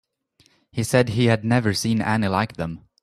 [0.71, 2.85] He said he had never seen any like them.